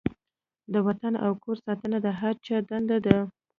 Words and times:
د 0.73 0.75
وطن 0.87 1.13
او 1.25 1.31
کور 1.43 1.57
ساتنه 1.65 1.97
د 2.05 2.07
هر 2.19 2.33
چا 2.45 2.57
دنده 2.69 2.97
ده. 3.05 3.17